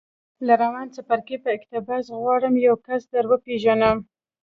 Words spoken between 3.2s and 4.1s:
وپېژنم